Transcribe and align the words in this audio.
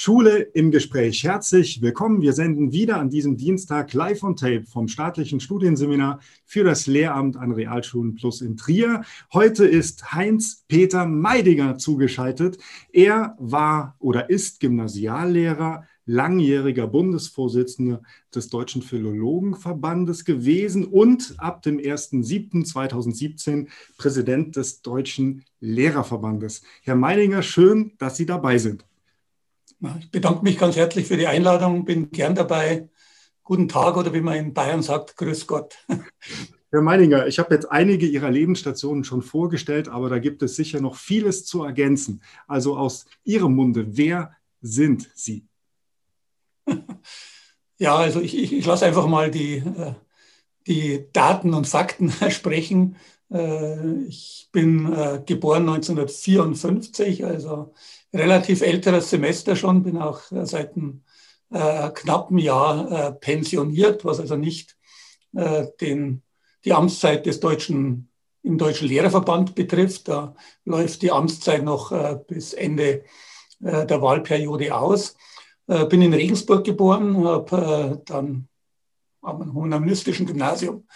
Schule 0.00 0.38
im 0.54 0.70
Gespräch. 0.70 1.24
Herzlich 1.24 1.82
willkommen. 1.82 2.22
Wir 2.22 2.32
senden 2.32 2.70
wieder 2.70 2.98
an 2.98 3.10
diesem 3.10 3.36
Dienstag 3.36 3.92
live 3.94 4.22
on 4.22 4.36
tape 4.36 4.64
vom 4.64 4.86
staatlichen 4.86 5.40
Studienseminar 5.40 6.20
für 6.44 6.62
das 6.62 6.86
Lehramt 6.86 7.36
an 7.36 7.50
Realschulen 7.50 8.14
Plus 8.14 8.40
in 8.40 8.56
Trier. 8.56 9.02
Heute 9.32 9.66
ist 9.66 10.12
Heinz-Peter 10.12 11.04
Meidinger 11.04 11.78
zugeschaltet. 11.78 12.58
Er 12.92 13.34
war 13.40 13.96
oder 13.98 14.30
ist 14.30 14.60
Gymnasiallehrer, 14.60 15.82
langjähriger 16.06 16.86
Bundesvorsitzender 16.86 18.00
des 18.32 18.50
Deutschen 18.50 18.82
Philologenverbandes 18.82 20.24
gewesen 20.24 20.84
und 20.84 21.34
ab 21.38 21.62
dem 21.62 21.78
1.7.2017 21.78 23.66
Präsident 23.96 24.54
des 24.54 24.80
Deutschen 24.80 25.42
Lehrerverbandes. 25.58 26.62
Herr 26.82 26.94
Meidinger, 26.94 27.42
schön, 27.42 27.94
dass 27.98 28.16
Sie 28.16 28.26
dabei 28.26 28.58
sind. 28.58 28.87
Ich 30.00 30.10
bedanke 30.10 30.42
mich 30.42 30.58
ganz 30.58 30.74
herzlich 30.74 31.06
für 31.06 31.16
die 31.16 31.28
Einladung, 31.28 31.84
bin 31.84 32.10
gern 32.10 32.34
dabei. 32.34 32.88
Guten 33.44 33.68
Tag 33.68 33.96
oder 33.96 34.12
wie 34.12 34.20
man 34.20 34.36
in 34.36 34.52
Bayern 34.52 34.82
sagt, 34.82 35.16
Grüß 35.16 35.46
Gott. 35.46 35.76
Herr 36.70 36.82
Meininger, 36.82 37.28
ich 37.28 37.38
habe 37.38 37.54
jetzt 37.54 37.70
einige 37.70 38.06
Ihrer 38.06 38.30
Lebensstationen 38.30 39.04
schon 39.04 39.22
vorgestellt, 39.22 39.88
aber 39.88 40.10
da 40.10 40.18
gibt 40.18 40.42
es 40.42 40.56
sicher 40.56 40.80
noch 40.80 40.96
vieles 40.96 41.46
zu 41.46 41.62
ergänzen. 41.62 42.22
Also 42.48 42.76
aus 42.76 43.06
Ihrem 43.24 43.54
Munde, 43.54 43.96
wer 43.96 44.36
sind 44.60 45.08
Sie? 45.14 45.46
Ja, 47.80 47.94
also 47.94 48.20
ich, 48.20 48.36
ich, 48.36 48.52
ich 48.52 48.66
lasse 48.66 48.86
einfach 48.86 49.06
mal 49.06 49.30
die, 49.30 49.58
äh, 49.58 49.94
die 50.66 51.06
Daten 51.12 51.54
und 51.54 51.68
Fakten 51.68 52.10
sprechen. 52.30 52.96
Äh, 53.30 54.02
ich 54.08 54.48
bin 54.50 54.92
äh, 54.92 55.22
geboren 55.24 55.68
1954, 55.68 57.24
also 57.24 57.72
relativ 58.12 58.62
älteres 58.62 59.10
Semester 59.10 59.56
schon, 59.56 59.82
bin 59.82 59.98
auch 59.98 60.30
äh, 60.32 60.46
seit 60.46 60.76
einem 60.76 61.02
äh, 61.50 61.90
knappen 61.90 62.38
Jahr 62.38 62.90
äh, 62.90 63.12
pensioniert, 63.12 64.04
was 64.04 64.20
also 64.20 64.36
nicht 64.36 64.76
äh, 65.34 65.66
den, 65.80 66.22
die 66.64 66.72
Amtszeit 66.72 67.26
des 67.26 67.40
deutschen, 67.40 68.10
im 68.42 68.58
Deutschen 68.58 68.88
Lehrerverband 68.88 69.54
betrifft. 69.54 70.08
Da 70.08 70.34
läuft 70.64 71.02
die 71.02 71.12
Amtszeit 71.12 71.62
noch 71.64 71.92
äh, 71.92 72.18
bis 72.26 72.52
Ende 72.52 73.04
äh, 73.62 73.86
der 73.86 74.02
Wahlperiode 74.02 74.74
aus. 74.74 75.16
Bin 75.90 76.00
in 76.00 76.14
Regensburg 76.14 76.64
geboren, 76.64 77.26
habe 77.26 78.00
dann 78.06 78.48
am 79.20 79.52
humanistischen 79.52 80.24
Gymnasium 80.24 80.86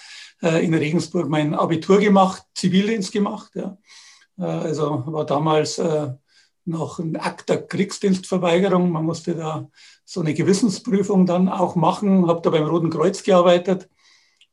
in 0.40 0.72
Regensburg 0.72 1.28
mein 1.28 1.54
Abitur 1.54 1.98
gemacht, 2.00 2.42
Zivildienst 2.54 3.12
gemacht. 3.12 3.52
Ja. 3.54 3.76
Also 4.38 5.04
war 5.08 5.26
damals 5.26 5.78
noch 6.64 6.98
ein 6.98 7.16
Akt 7.16 7.48
der 7.48 7.66
Kriegsdienstverweigerung. 7.66 8.90
Man 8.90 9.04
musste 9.04 9.34
da 9.34 9.68
so 10.04 10.20
eine 10.20 10.34
Gewissensprüfung 10.34 11.26
dann 11.26 11.48
auch 11.48 11.74
machen, 11.74 12.28
habe 12.28 12.40
da 12.42 12.50
beim 12.50 12.66
Roten 12.66 12.90
Kreuz 12.90 13.22
gearbeitet 13.22 13.88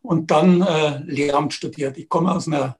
und 0.01 0.31
dann 0.31 0.61
äh, 0.61 0.99
Lehramt 1.03 1.53
studiert. 1.53 1.97
Ich 1.97 2.09
komme 2.09 2.31
aus 2.33 2.47
einer 2.47 2.77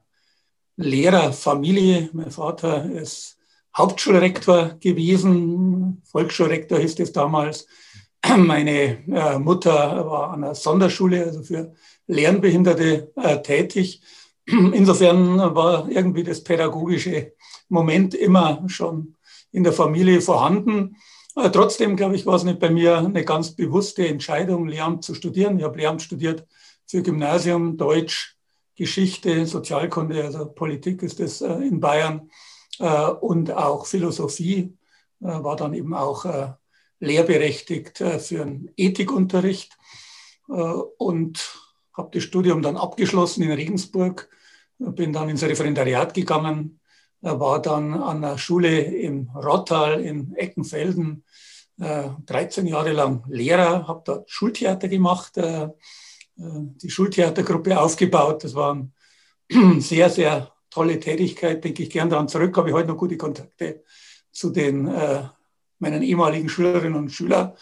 Lehrerfamilie. 0.76 2.10
Mein 2.12 2.30
Vater 2.30 2.90
ist 2.90 3.36
Hauptschulrektor 3.76 4.76
gewesen, 4.80 6.02
Volksschulrektor 6.04 6.78
hieß 6.78 6.98
es 6.98 7.12
damals. 7.12 7.66
Meine 8.36 9.04
äh, 9.06 9.38
Mutter 9.38 10.06
war 10.06 10.32
an 10.32 10.44
einer 10.44 10.54
Sonderschule, 10.54 11.24
also 11.24 11.42
für 11.42 11.72
Lernbehinderte 12.06 13.12
äh, 13.16 13.42
tätig. 13.42 14.02
Insofern 14.46 15.38
war 15.54 15.88
irgendwie 15.88 16.24
das 16.24 16.42
pädagogische 16.42 17.34
Moment 17.68 18.14
immer 18.14 18.64
schon 18.66 19.14
in 19.52 19.64
der 19.64 19.72
Familie 19.72 20.20
vorhanden. 20.20 20.96
Aber 21.34 21.52
trotzdem, 21.52 21.96
glaube 21.96 22.16
ich, 22.16 22.26
war 22.26 22.34
es 22.34 22.44
nicht 22.44 22.58
bei 22.58 22.70
mir 22.70 22.98
eine 22.98 23.24
ganz 23.24 23.52
bewusste 23.52 24.06
Entscheidung, 24.06 24.66
Lehramt 24.66 25.04
zu 25.04 25.14
studieren. 25.14 25.58
Ich 25.58 25.64
habe 25.64 25.78
Lehramt 25.78 26.02
studiert 26.02 26.46
für 26.86 27.02
Gymnasium, 27.02 27.76
Deutsch, 27.76 28.36
Geschichte, 28.80 29.44
Sozialkunde, 29.44 30.24
also 30.24 30.46
Politik 30.46 31.02
ist 31.02 31.20
das 31.20 31.42
äh, 31.42 31.52
in 31.52 31.80
Bayern 31.80 32.30
äh, 32.78 33.08
und 33.08 33.52
auch 33.52 33.84
Philosophie, 33.84 34.74
äh, 35.20 35.26
war 35.26 35.54
dann 35.56 35.74
eben 35.74 35.92
auch 35.92 36.24
lehrberechtigt 36.98 37.98
für 37.98 38.42
einen 38.42 38.70
Ethikunterricht 38.76 39.78
und 40.46 41.58
habe 41.94 42.10
das 42.12 42.22
Studium 42.22 42.60
dann 42.60 42.76
abgeschlossen 42.76 43.42
in 43.42 43.52
Regensburg, 43.52 44.28
bin 44.78 45.12
dann 45.12 45.30
ins 45.30 45.42
Referendariat 45.42 46.12
gegangen, 46.12 46.79
er 47.22 47.38
war 47.38 47.60
dann 47.60 47.94
an 47.94 48.22
der 48.22 48.38
Schule 48.38 48.80
im 48.80 49.30
Rottal 49.34 50.00
in 50.00 50.34
Eckenfelden 50.34 51.24
13 51.78 52.66
äh, 52.66 52.70
Jahre 52.70 52.92
lang 52.92 53.24
Lehrer, 53.28 53.88
habe 53.88 54.02
dort 54.04 54.30
Schultheater 54.30 54.88
gemacht, 54.88 55.36
äh, 55.38 55.64
äh, 55.64 55.70
die 56.36 56.90
Schultheatergruppe 56.90 57.80
aufgebaut. 57.80 58.44
Das 58.44 58.54
war 58.54 58.72
eine 59.50 59.80
sehr, 59.80 60.10
sehr 60.10 60.52
tolle 60.68 61.00
Tätigkeit, 61.00 61.64
denke 61.64 61.82
ich 61.82 61.90
gern 61.90 62.10
daran 62.10 62.28
zurück, 62.28 62.56
habe 62.56 62.68
ich 62.68 62.74
heute 62.74 62.88
noch 62.88 62.96
gute 62.96 63.16
Kontakte 63.16 63.82
zu 64.30 64.50
den 64.50 64.84
meinen 65.80 66.02
ehemaligen 66.04 66.48
Schülerinnen 66.48 66.94
und 66.94 67.10
Schülern. 67.10 67.54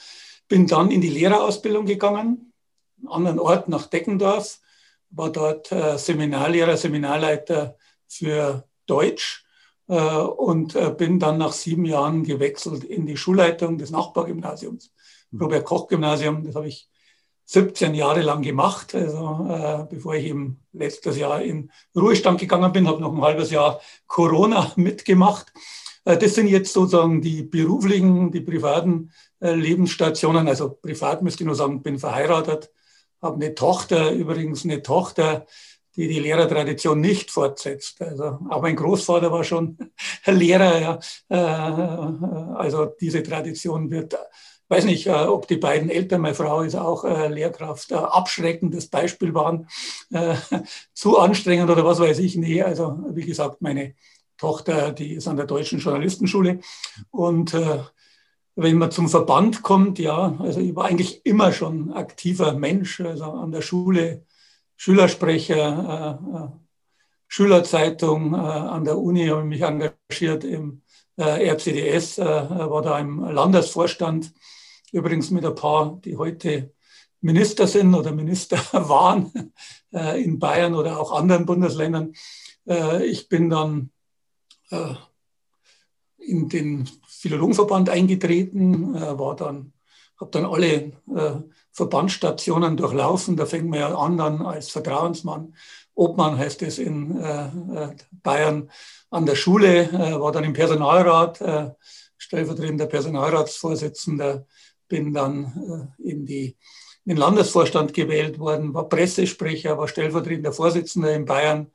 Bin 0.47 0.67
dann 0.67 0.91
in 0.91 1.01
die 1.01 1.09
Lehrerausbildung 1.09 1.87
gegangen, 1.87 2.53
einen 2.99 3.09
anderen 3.09 3.39
Ort 3.39 3.71
nach 3.71 3.87
Deckendorf, 3.87 4.61
war 5.09 5.33
dort 5.33 5.69
Seminarlehrer, 5.97 6.77
Seminarleiter 6.77 7.79
für 8.07 8.69
Deutsch 8.85 9.47
äh, 9.47 9.48
und 9.95 10.75
äh, 10.75 10.95
bin 10.97 11.19
dann 11.19 11.39
nach 11.39 11.53
sieben 11.53 11.85
Jahren 11.85 12.23
gewechselt 12.23 12.85
in 12.85 13.07
die 13.07 13.17
Schulleitung 13.17 13.79
des 13.79 13.91
Nachbargymnasiums, 13.91 14.93
mhm. 15.31 15.41
Robert 15.41 15.65
Koch 15.65 15.89
Gymnasium. 15.89 16.45
Das 16.45 16.55
habe 16.55 16.69
ich 16.69 16.89
17 17.47 17.95
Jahre 17.95 18.21
lang 18.21 18.43
gemacht, 18.43 18.95
also 18.95 19.47
äh, 19.49 19.87
bevor 19.89 20.15
ich 20.15 20.27
eben 20.27 20.61
letztes 20.75 21.17
Jahr 21.17 21.41
in 21.41 21.71
Ruhestand 21.97 22.39
gegangen 22.39 22.73
bin, 22.73 22.87
habe 22.87 23.01
noch 23.01 23.15
ein 23.15 23.23
halbes 23.23 23.51
Jahr 23.51 23.81
Corona 24.07 24.73
mitgemacht. 24.77 25.51
Äh, 26.05 26.19
das 26.19 26.35
sind 26.35 26.49
jetzt 26.49 26.75
sozusagen 26.75 27.23
die 27.23 27.43
beruflichen, 27.43 28.31
die 28.31 28.43
privaten 28.43 29.13
äh, 29.41 29.55
Lebensstationen. 29.55 30.47
Also 30.47 30.69
privat 30.69 31.23
müsste 31.23 31.45
ich 31.45 31.47
nur 31.47 31.55
sagen, 31.55 31.83
bin 31.83 31.99
verheiratet, 31.99 32.71
habe 33.23 33.37
eine 33.37 33.55
Tochter, 33.55 34.13
übrigens 34.13 34.65
eine 34.65 34.83
Tochter, 34.83 35.47
die 35.99 36.07
die 36.07 36.21
Lehrertradition 36.21 37.01
nicht 37.01 37.33
fortsetzt. 37.33 38.01
Also 38.01 38.39
auch 38.49 38.63
mein 38.63 38.77
Großvater 38.77 39.33
war 39.33 39.43
schon 39.43 39.77
Lehrer. 40.27 40.81
Ja. 40.81 40.99
Äh, 41.29 42.55
also 42.55 42.87
diese 43.01 43.21
Tradition 43.25 43.91
wird, 43.91 44.17
weiß 44.69 44.85
nicht, 44.85 45.09
äh, 45.09 45.11
ob 45.11 45.49
die 45.49 45.57
beiden 45.57 45.91
Eltern, 45.91 46.21
meine 46.21 46.37
Frau 46.37 46.61
ist 46.61 46.77
auch 46.77 47.05
äh, 47.05 47.27
Lehrkraft, 47.27 47.93
abschreckendes 47.93 48.87
Beispiel 48.87 49.35
waren, 49.35 49.67
zu 50.95 51.19
anstrengend 51.19 51.69
oder 51.69 51.85
was 51.85 51.99
weiß 51.99 52.21
ich. 52.21 52.37
Nee, 52.37 52.63
also 52.63 53.01
wie 53.11 53.27
gesagt, 53.27 53.61
meine 53.61 53.95
Tochter, 54.37 54.93
die 54.93 55.15
ist 55.15 55.27
an 55.27 55.37
der 55.37 55.47
Deutschen 55.47 55.81
Journalistenschule 55.81 56.61
und 57.11 57.57
wenn 58.55 58.79
man 58.79 58.93
zum 58.93 59.09
Verband 59.09 59.63
kommt, 59.63 59.99
ja, 59.99 60.37
also 60.39 60.61
ich 60.61 60.77
war 60.77 60.85
eigentlich 60.85 61.27
immer 61.27 61.53
schon 61.53 61.93
aktiver 61.93 62.53
Mensch, 62.55 63.01
also 63.01 63.25
an 63.25 63.51
der 63.51 63.63
Schule 63.63 64.27
Schülersprecher, 64.81 66.21
äh, 66.33 66.37
äh, 66.37 66.49
Schülerzeitung 67.27 68.33
äh, 68.33 68.37
an 68.37 68.85
der 68.85 68.97
Uni, 68.97 69.27
habe 69.27 69.43
mich 69.43 69.61
engagiert 69.61 70.45
im 70.45 70.83
RCDS, 71.21 72.19
war 72.19 72.81
da 72.81 72.97
im 73.01 73.19
Landesvorstand, 73.19 74.33
übrigens 74.93 75.33
mit 75.33 75.45
ein 75.45 75.57
paar, 75.57 75.99
die 76.05 76.17
heute 76.17 76.73
Minister 77.21 77.67
sind 77.67 77.93
oder 77.93 78.13
Minister 78.13 78.57
waren 78.73 79.53
in 79.91 80.39
Bayern 80.39 80.77
oder 80.77 81.01
auch 81.01 81.11
anderen 81.11 81.45
Bundesländern. 81.45 82.15
Ich 83.03 83.29
bin 83.29 83.51
dann 83.51 83.91
in 86.19 86.49
den 86.49 86.89
Philologenverband 87.09 87.91
eingetreten, 87.91 88.95
war 88.95 89.35
dann, 89.35 89.73
habe 90.21 90.31
dann 90.33 90.47
alle 90.47 90.93
Verbandsstationen 91.73 92.77
durchlaufen. 92.77 93.37
Da 93.37 93.47
fängt 93.47 93.69
man 93.69 93.79
ja 93.79 93.97
an 93.97 94.19
dann 94.19 94.43
als 94.43 94.71
Vertrauensmann. 94.71 95.55
Obmann 95.95 96.39
heißt 96.39 96.63
es 96.63 96.79
in 96.79 97.21
äh, 97.21 97.47
äh, 97.47 97.97
Bayern 98.23 98.71
an 99.11 99.27
der 99.27 99.35
Schule, 99.35 99.83
äh, 99.83 100.21
war 100.21 100.31
dann 100.31 100.45
im 100.45 100.53
Personalrat, 100.53 101.41
äh, 101.41 101.71
stellvertretender 102.17 102.87
Personalratsvorsitzender, 102.87 104.47
bin 104.87 105.13
dann 105.13 105.91
äh, 105.99 106.11
in, 106.11 106.25
die, 106.25 106.57
in 107.05 107.15
den 107.15 107.17
Landesvorstand 107.17 107.95
gewählt 107.95 108.39
worden, 108.39 108.75
war 108.75 108.89
Pressesprecher, 108.89 109.77
war 109.77 109.89
stellvertretender 109.89 110.53
Vorsitzender 110.53 111.13
in 111.13 111.25
Bayern, 111.25 111.73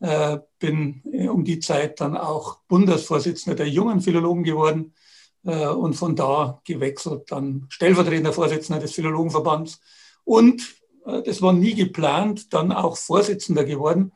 äh, 0.00 0.38
bin 0.58 1.02
um 1.30 1.44
die 1.44 1.58
Zeit 1.58 2.00
dann 2.00 2.16
auch 2.16 2.60
Bundesvorsitzender 2.68 3.56
der 3.56 3.68
jungen 3.68 4.00
Philologen 4.00 4.44
geworden 4.44 4.94
äh, 4.94 5.07
und 5.42 5.94
von 5.94 6.16
da 6.16 6.60
gewechselt, 6.64 7.30
dann 7.30 7.66
stellvertretender 7.70 8.32
Vorsitzender 8.32 8.80
des 8.80 8.92
Philologenverbands 8.92 9.80
und 10.24 10.78
äh, 11.08 11.22
das 11.22 11.42
war 11.42 11.52
nie 11.52 11.74
geplant, 11.74 12.52
dann 12.52 12.72
auch 12.72 12.96
Vorsitzender 12.96 13.64
geworden. 13.64 14.12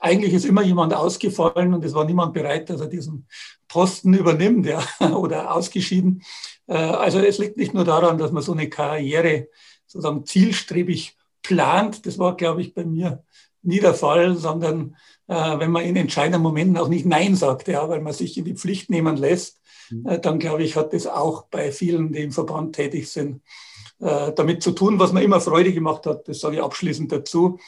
Eigentlich 0.00 0.32
ist 0.32 0.44
immer 0.44 0.62
jemand 0.62 0.94
ausgefallen 0.94 1.74
und 1.74 1.84
es 1.84 1.94
war 1.94 2.04
niemand 2.04 2.32
bereit, 2.32 2.70
dass 2.70 2.80
er 2.80 2.86
diesen 2.86 3.26
Posten 3.66 4.14
übernimmt 4.14 4.64
ja, 4.66 4.82
oder 5.16 5.52
ausgeschieden. 5.52 6.22
Äh, 6.66 6.74
also 6.76 7.18
es 7.18 7.38
liegt 7.38 7.56
nicht 7.56 7.74
nur 7.74 7.84
daran, 7.84 8.18
dass 8.18 8.32
man 8.32 8.42
so 8.42 8.52
eine 8.52 8.68
Karriere 8.68 9.48
sozusagen 9.86 10.24
zielstrebig 10.24 11.16
plant. 11.42 12.06
Das 12.06 12.18
war, 12.18 12.36
glaube 12.36 12.62
ich, 12.62 12.74
bei 12.74 12.84
mir 12.84 13.24
nie 13.62 13.80
der 13.80 13.94
Fall, 13.94 14.36
sondern 14.36 14.96
äh, 15.26 15.58
wenn 15.58 15.70
man 15.70 15.84
in 15.84 15.96
entscheidenden 15.96 16.42
Momenten 16.42 16.76
auch 16.76 16.88
nicht 16.88 17.06
Nein 17.06 17.36
sagt, 17.36 17.68
ja, 17.68 17.88
weil 17.88 18.00
man 18.00 18.12
sich 18.12 18.36
in 18.36 18.44
die 18.44 18.54
Pflicht 18.54 18.90
nehmen 18.90 19.16
lässt, 19.16 19.60
mhm. 19.90 20.06
äh, 20.06 20.20
dann 20.20 20.38
glaube 20.38 20.62
ich, 20.62 20.76
hat 20.76 20.92
das 20.92 21.06
auch 21.06 21.44
bei 21.50 21.72
vielen, 21.72 22.12
die 22.12 22.22
im 22.22 22.32
Verband 22.32 22.74
tätig 22.74 23.08
sind, 23.08 23.42
äh, 24.00 24.32
damit 24.32 24.62
zu 24.62 24.72
tun, 24.72 24.98
was 24.98 25.12
mir 25.12 25.22
immer 25.22 25.40
Freude 25.40 25.72
gemacht 25.72 26.06
hat. 26.06 26.28
Das 26.28 26.40
sage 26.40 26.56
ich 26.56 26.62
abschließend 26.62 27.10
dazu, 27.12 27.58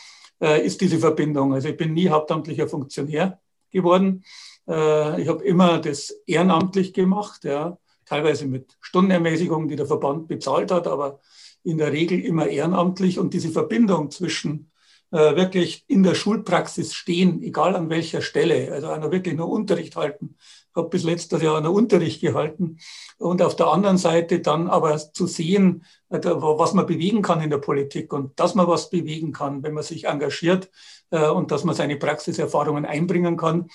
äh, 0.40 0.64
ist 0.64 0.80
diese 0.80 0.98
Verbindung. 0.98 1.52
Also 1.54 1.68
ich 1.68 1.76
bin 1.76 1.92
nie 1.92 2.08
hauptamtlicher 2.08 2.68
Funktionär 2.68 3.40
geworden. 3.70 4.24
Äh, 4.68 5.22
ich 5.22 5.28
habe 5.28 5.44
immer 5.44 5.78
das 5.78 6.10
ehrenamtlich 6.26 6.94
gemacht, 6.94 7.44
ja, 7.44 7.78
teilweise 8.06 8.46
mit 8.46 8.76
Stundenermäßigungen, 8.80 9.68
die 9.68 9.76
der 9.76 9.86
Verband 9.86 10.28
bezahlt 10.28 10.70
hat, 10.70 10.86
aber 10.86 11.20
in 11.62 11.78
der 11.78 11.92
Regel 11.92 12.20
immer 12.20 12.46
ehrenamtlich. 12.46 13.18
Und 13.18 13.34
diese 13.34 13.50
Verbindung 13.50 14.10
zwischen 14.10 14.69
äh, 15.10 15.36
wirklich 15.36 15.84
in 15.88 16.02
der 16.02 16.14
Schulpraxis 16.14 16.94
stehen, 16.94 17.42
egal 17.42 17.74
an 17.74 17.90
welcher 17.90 18.22
Stelle, 18.22 18.72
also 18.72 18.88
einer 18.88 19.10
wirklich 19.10 19.34
nur 19.34 19.48
Unterricht 19.48 19.96
halten. 19.96 20.36
Ich 20.38 20.76
habe 20.76 20.88
bis 20.88 21.02
letztes 21.02 21.42
Jahr 21.42 21.58
einen 21.58 21.66
Unterricht 21.66 22.20
gehalten. 22.20 22.78
Und 23.18 23.42
auf 23.42 23.56
der 23.56 23.66
anderen 23.66 23.98
Seite 23.98 24.40
dann 24.40 24.68
aber 24.68 24.96
zu 24.96 25.26
sehen, 25.26 25.84
äh, 26.10 26.20
was 26.22 26.74
man 26.74 26.86
bewegen 26.86 27.22
kann 27.22 27.40
in 27.40 27.50
der 27.50 27.58
Politik 27.58 28.12
und 28.12 28.38
dass 28.38 28.54
man 28.54 28.68
was 28.68 28.88
bewegen 28.88 29.32
kann, 29.32 29.62
wenn 29.62 29.74
man 29.74 29.82
sich 29.82 30.04
engagiert 30.04 30.70
äh, 31.10 31.28
und 31.28 31.50
dass 31.50 31.64
man 31.64 31.74
seine 31.74 31.96
Praxiserfahrungen 31.96 32.84
einbringen 32.84 33.36
kann. 33.36 33.68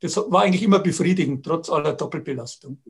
Das 0.00 0.16
war 0.16 0.42
eigentlich 0.42 0.62
immer 0.62 0.78
befriedigend, 0.78 1.44
trotz 1.44 1.68
aller 1.70 1.94
Doppelbelastung. 1.94 2.80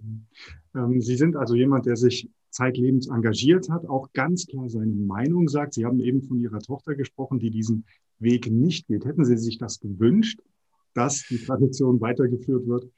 Ähm, 0.75 1.01
Sie 1.01 1.17
sind 1.17 1.37
also 1.37 1.55
jemand, 1.55 1.87
der 1.87 1.97
sich 1.97 2.29
zeitlebens 2.51 3.09
engagiert 3.09 3.69
hat, 3.71 3.87
auch 3.87 4.13
ganz 4.13 4.47
klar 4.47 4.69
seine 4.69 4.95
Meinung 4.95 5.49
sagt. 5.49 5.75
Sie 5.75 5.85
haben 5.85 6.01
eben 6.01 6.23
von 6.23 6.41
Ihrer 6.41 6.61
Tochter 6.61 6.95
gesprochen, 6.95 7.39
die 7.39 7.51
diesen 7.51 7.85
Weg 8.19 8.51
nicht 8.51 8.87
geht. 8.87 9.05
Hätten 9.05 9.25
Sie 9.25 9.37
sich 9.37 9.59
das 9.59 9.81
gewünscht, 9.81 10.41
dass 10.95 11.25
die 11.29 11.45
Tradition 11.45 12.01
weitergeführt 12.01 12.67
wird? 12.67 12.91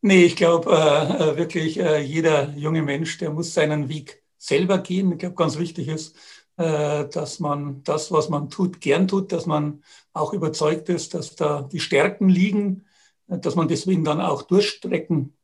Nee, 0.00 0.24
ich 0.24 0.36
glaube 0.36 0.70
äh, 0.70 1.30
äh, 1.32 1.36
wirklich, 1.36 1.78
äh, 1.80 2.00
jeder 2.00 2.50
junge 2.56 2.82
Mensch, 2.82 3.18
der 3.18 3.30
muss 3.30 3.54
seinen 3.54 3.88
Weg 3.88 4.22
selber 4.36 4.78
gehen. 4.78 5.12
Ich 5.12 5.18
glaube, 5.18 5.34
ganz 5.34 5.58
wichtig 5.58 5.88
ist, 5.88 6.16
äh, 6.56 7.08
dass 7.08 7.40
man 7.40 7.82
das, 7.82 8.12
was 8.12 8.28
man 8.28 8.48
tut, 8.48 8.80
gern 8.80 9.08
tut, 9.08 9.32
dass 9.32 9.46
man 9.46 9.82
auch 10.12 10.32
überzeugt 10.32 10.88
ist, 10.88 11.14
dass 11.14 11.34
da 11.34 11.62
die 11.62 11.80
Stärken 11.80 12.28
liegen, 12.28 12.84
dass 13.26 13.56
man 13.56 13.66
deswegen 13.66 14.04
dann 14.04 14.20
auch 14.20 14.42
Durchstrecken 14.42 15.36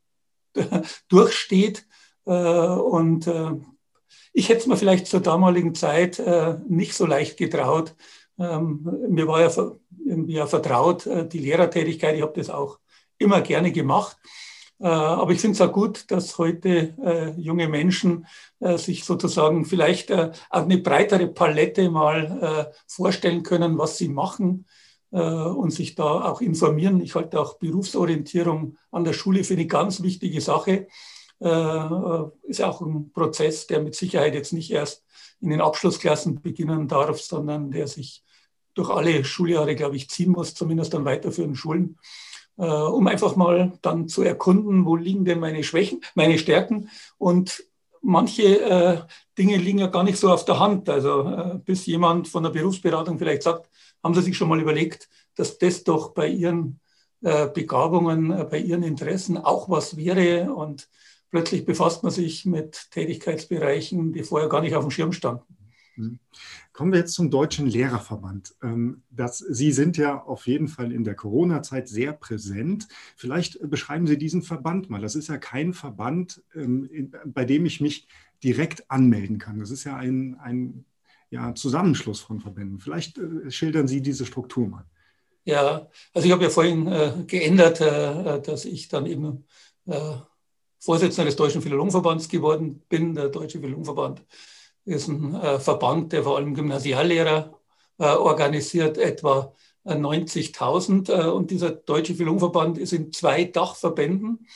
durchsteht 1.09 1.81
äh, 1.81 1.94
und 2.25 3.27
äh, 3.27 3.53
ich 4.33 4.49
hätte 4.49 4.61
es 4.61 4.67
mir 4.67 4.77
vielleicht 4.77 5.07
zur 5.07 5.21
damaligen 5.21 5.75
Zeit 5.75 6.19
äh, 6.19 6.57
nicht 6.69 6.95
so 6.95 7.07
leicht 7.07 7.37
getraut. 7.37 7.95
Ähm, 8.39 8.89
mir 9.09 9.29
war 9.29 9.41
ja 9.41 9.51
irgendwie 10.07 10.35
ja 10.35 10.47
vertraut 10.47 11.09
die 11.33 11.39
Lehrertätigkeit. 11.39 12.17
Ich 12.17 12.23
habe 12.23 12.39
das 12.39 12.51
auch 12.51 12.79
immer 13.19 13.41
gerne 13.41 13.73
gemacht. 13.73 14.17
Aber 14.81 15.31
ich 15.31 15.41
finde 15.41 15.55
es 15.55 15.61
auch 15.63 15.73
gut, 15.73 16.11
dass 16.11 16.37
heute 16.37 17.35
junge 17.39 17.69
Menschen 17.69 18.27
sich 18.59 19.05
sozusagen 19.05 19.65
vielleicht 19.65 20.13
auch 20.13 20.35
eine 20.51 20.79
breitere 20.79 21.29
Palette 21.29 21.89
mal 21.91 22.73
vorstellen 22.87 23.45
können, 23.45 23.79
was 23.79 23.97
sie 23.97 24.09
machen 24.09 24.67
und 25.11 25.71
sich 25.71 25.95
da 25.95 26.29
auch 26.29 26.43
informieren. 26.43 27.01
Ich 27.01 27.15
halte 27.15 27.41
auch 27.41 27.55
Berufsorientierung 27.59 28.77
an 28.91 29.05
der 29.05 29.15
Schule 29.15 29.45
für 29.45 29.55
eine 29.55 29.67
ganz 29.67 30.03
wichtige 30.03 30.41
Sache. 30.43 30.89
Äh, 31.41 32.25
ist 32.45 32.63
auch 32.63 32.81
ein 32.81 33.13
Prozess, 33.13 33.67
der 33.67 33.81
mit 33.81 33.95
Sicherheit 33.95 34.35
jetzt 34.35 34.53
nicht 34.53 34.71
erst 34.71 35.05
in 35.41 35.51
den 35.51 35.61
Abschlussklassen 35.61 36.41
beginnen 36.41 36.89
darf, 36.89 37.21
sondern 37.21 37.71
der 37.71 37.87
sich 37.87 38.23
durch 38.75 38.91
alle 38.91 39.25
Schuljahre, 39.25 39.77
glaube 39.77 39.97
ich, 39.97 40.11
ziehen 40.11 40.33
muss, 40.33 40.55
zumindest 40.55 40.95
an 40.95 41.05
weiterführenden 41.05 41.57
Schulen, 41.57 41.99
äh, 42.57 42.65
um 42.65 43.07
einfach 43.07 43.37
mal 43.37 43.73
dann 43.83 44.09
zu 44.09 44.23
erkunden, 44.23 44.85
wo 44.85 44.97
liegen 44.97 45.25
denn 45.25 45.41
meine 45.41 45.65
Schwächen, 45.65 46.01
meine 46.15 46.39
Stärken? 46.39 46.89
Und 47.19 47.65
manche 48.01 48.61
äh, 48.61 48.99
Dinge 49.39 49.57
liegen 49.57 49.79
ja 49.79 49.87
gar 49.87 50.05
nicht 50.05 50.19
so 50.19 50.31
auf 50.31 50.45
der 50.45 50.61
Hand. 50.61 50.89
Also 50.89 51.23
äh, 51.23 51.59
bis 51.65 51.87
jemand 51.87 52.29
von 52.29 52.43
der 52.43 52.51
Berufsberatung 52.51 53.19
vielleicht 53.19 53.43
sagt, 53.43 53.71
haben 54.03 54.15
Sie 54.15 54.23
sich 54.23 54.37
schon 54.37 54.49
mal 54.49 54.61
überlegt, 54.61 55.09
dass 55.37 55.59
das 55.59 55.85
doch 55.85 56.13
bei 56.13 56.29
Ihren 56.29 56.81
äh, 57.23 57.49
Begabungen, 57.49 58.31
äh, 58.31 58.45
bei 58.45 58.59
Ihren 58.59 58.83
Interessen 58.83 59.39
auch 59.39 59.69
was 59.69 59.97
wäre? 59.97 60.53
Und 60.53 60.89
plötzlich 61.35 61.65
befasst 61.65 62.05
man 62.05 62.13
sich 62.13 62.47
mit 62.47 62.93
Tätigkeitsbereichen, 62.93 64.13
die 64.13 64.23
vorher 64.23 64.49
gar 64.49 64.61
nicht 64.61 64.77
auf 64.77 64.85
dem 64.85 64.93
Schirm 64.93 65.11
standen. 65.11 65.43
Mhm. 65.97 66.21
Kommen 66.73 66.93
wir 66.93 67.01
jetzt 67.01 67.15
zum 67.15 67.29
Deutschen 67.29 67.67
Lehrerverband. 67.67 68.55
Ähm, 68.63 69.03
das, 69.11 69.39
Sie 69.39 69.73
sind 69.73 69.97
ja 69.97 70.23
auf 70.23 70.47
jeden 70.47 70.69
Fall 70.69 70.93
in 70.93 71.03
der 71.03 71.17
Corona-Zeit 71.17 71.89
sehr 71.89 72.13
präsent. 72.13 72.87
Vielleicht 73.17 73.59
beschreiben 73.69 74.07
Sie 74.07 74.17
diesen 74.17 74.43
Verband 74.43 74.91
mal. 74.91 75.01
Das 75.01 75.17
ist 75.17 75.29
ja 75.29 75.37
kein 75.37 75.75
Verband, 75.75 76.41
ähm, 76.55 77.13
bei 77.25 77.45
dem 77.45 77.67
ich 77.67 77.81
mich 77.81 78.07
direkt 78.45 78.89
anmelden 78.89 79.39
kann. 79.39 79.59
Das 79.59 79.73
ist 79.73 79.83
ja 79.83 79.97
ein, 79.97 80.37
ein 80.41 80.85
ja, 81.31 81.53
Zusammenschluss 81.57 82.21
von 82.21 82.39
Verbänden. 82.39 82.79
Vielleicht 82.79 83.19
äh, 83.19 83.51
schildern 83.51 83.89
Sie 83.89 84.03
diese 84.03 84.25
Struktur 84.25 84.69
mal. 84.69 84.85
Ja, 85.45 85.89
also 86.13 86.27
ich 86.27 86.33
habe 86.33 86.45
ja 86.45 86.51
vorhin 86.51 86.87
äh, 86.87 87.25
geändert, 87.27 87.81
äh, 87.81 88.41
dass 88.41 88.65
ich 88.67 88.87
dann 88.87 89.07
eben 89.07 89.45
äh, 89.87 90.15
Vorsitzender 90.85 91.25
des 91.25 91.37
Deutschen 91.37 91.63
Philologenverbands 91.63 92.29
geworden 92.29 92.83
bin. 92.91 93.15
Der 93.15 93.31
Deutsche 93.31 93.59
Philologenverband 93.59 94.23
ist 94.85 95.09
ein 95.09 95.35
äh, 95.35 95.59
Verband, 95.59 96.13
der 96.13 96.25
vor 96.25 96.37
allem 96.37 96.55
Gymnasiallehrer 96.55 97.59
äh, 97.99 98.05
organisiert, 98.05 98.99
etwa 98.99 99.55
90.000. 99.87 101.11
Äh, 101.11 101.31
und 101.31 101.51
dieser 101.51 101.71
Deutsche 101.71 102.15
Philologenverband 102.15 102.77
ist 102.77 102.93
in 102.93 103.13
zwei 103.13 103.45
Dachverbänden. 103.45 104.47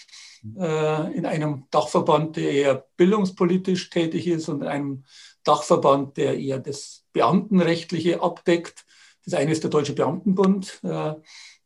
Äh, 0.59 1.17
in 1.17 1.25
einem 1.25 1.65
Dachverband, 1.71 2.37
der 2.37 2.53
eher 2.53 2.87
bildungspolitisch 2.99 3.89
tätig 3.89 4.27
ist 4.27 4.51
und 4.51 4.61
in 4.61 4.69
einem 4.69 5.05
Dachverband, 5.45 6.19
der 6.19 6.39
eher 6.39 6.59
das 6.59 7.07
Beamtenrechtliche 7.15 8.21
abdeckt. 8.21 8.85
Das 9.25 9.33
eine 9.33 9.53
ist 9.53 9.63
der 9.63 9.71
Deutsche 9.71 9.95
Beamtenbund, 9.95 10.81
äh, 10.83 11.15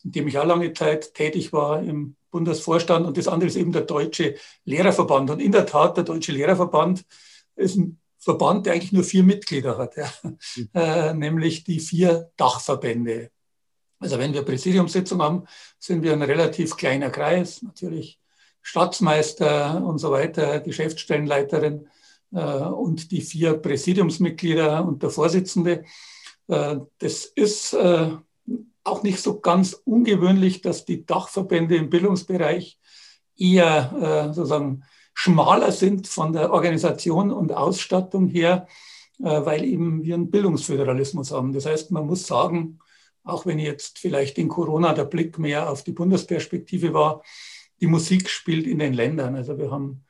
in 0.05 0.13
dem 0.13 0.29
ich 0.29 0.39
auch 0.39 0.47
lange 0.47 0.73
Zeit 0.73 1.15
tätig 1.15 1.53
war 1.53 1.83
im 1.83 2.15
Bundesvorstand 2.33 3.07
und 3.07 3.17
das 3.17 3.29
andere 3.29 3.47
ist 3.49 3.57
eben 3.57 3.71
der 3.71 3.83
Deutsche 3.83 4.35
Lehrerverband. 4.65 5.31
Und 5.31 5.41
in 5.41 5.53
der 5.53 5.67
Tat, 5.67 5.97
der 5.97 6.05
Deutsche 6.05 6.33
Lehrerverband 6.33 7.05
ist 7.55 7.77
ein 7.77 8.01
Verband, 8.19 8.67
der 8.67 8.73
eigentlich 8.73 8.93
nur 8.93 9.05
vier 9.05 9.23
Mitglieder 9.23 9.79
hat, 9.79 9.97
ja. 9.97 10.13
mhm. 10.23 10.69
äh, 10.75 11.15
nämlich 11.15 11.63
die 11.63 11.79
vier 11.79 12.31
Dachverbände. 12.37 13.31
Also 14.01 14.19
wenn 14.19 14.33
wir 14.33 14.43
Präsidiumssitzung 14.43 15.23
haben, 15.23 15.45
sind 15.79 16.03
wir 16.03 16.13
ein 16.13 16.23
relativ 16.23 16.77
kleiner 16.77 17.11
Kreis, 17.11 17.63
natürlich 17.63 18.21
Staatsmeister 18.63 19.85
und 19.85 19.99
so 19.99 20.11
weiter, 20.11 20.61
Geschäftsstellenleiterin 20.61 21.89
äh, 22.33 22.41
und 22.41 23.11
die 23.11 23.21
vier 23.21 23.55
Präsidiumsmitglieder 23.55 24.85
und 24.85 25.03
der 25.03 25.11
Vorsitzende. 25.11 25.85
Äh, 26.49 26.77
das 26.99 27.25
ist 27.27 27.75
äh, 27.75 28.11
auch 28.85 29.03
nicht 29.03 29.21
so 29.21 29.41
ganz 29.41 29.75
ungewöhnlich, 29.85 30.61
dass 30.61 30.85
die 30.85 31.07
Dachverbände 31.07 31.77
im 31.77 31.91
Bildungsbereich 31.91 32.79
eher 33.37 34.29
äh, 34.31 34.33
sozusagen 34.33 34.85
schmaler 35.15 35.73
sind 35.73 36.09
von 36.09 36.33
der 36.33 36.53
Organisation 36.53 37.31
und 37.31 37.53
Ausstattung 37.53 38.29
her, 38.29 38.67
äh, 39.21 39.25
weil 39.25 39.65
eben 39.65 40.03
wir 40.03 40.15
einen 40.15 40.31
Bildungsföderalismus 40.31 41.31
haben. 41.31 41.53
Das 41.53 41.67
heißt, 41.67 41.91
man 41.91 42.07
muss 42.07 42.27
sagen, 42.27 42.79
auch 43.25 43.47
wenn 43.47 43.59
jetzt 43.59 43.99
vielleicht 43.99 44.39
in 44.39 44.49
Corona 44.49 44.95
der 44.95 45.05
Blick 45.05 45.39
mehr 45.39 45.71
auf 45.71 45.85
die 45.85 45.93
Bundesperspektive 45.93 46.93
war, 46.93 47.23
die 47.81 47.87
Musik 47.87 48.29
spielt 48.29 48.67
in 48.67 48.79
den 48.79 48.95
Ländern. 48.95 49.37
Also 49.37 49.59
wir 49.59 49.71
haben 49.71 50.05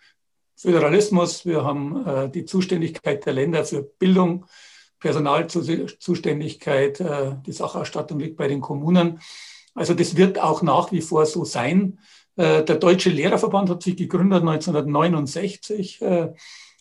Föderalismus, 0.57 1.45
wir 1.45 1.65
haben 1.65 2.07
äh, 2.07 2.31
die 2.31 2.45
Zuständigkeit 2.45 3.27
der 3.27 3.33
Länder 3.33 3.65
für 3.65 3.83
Bildung, 3.83 4.47
Personalzuständigkeit, 5.03 7.01
äh, 7.01 7.33
die 7.45 7.53
Sachausstattung 7.53 8.21
liegt 8.21 8.37
bei 8.37 8.47
den 8.47 8.61
Kommunen. 8.61 9.21
Also 9.75 9.95
das 9.95 10.17
wird 10.17 10.39
auch 10.39 10.63
nach 10.63 10.93
wie 10.93 11.01
vor 11.01 11.27
so 11.27 11.45
sein. 11.45 11.99
Äh, 12.37 12.63
der 12.63 12.77
Deutsche 12.77 13.11
Lehrerverband 13.11 13.69
hat 13.69 13.83
sich 13.83 13.97
gegründet 13.97 14.43
1969. 14.43 16.01
Äh, 16.03 16.33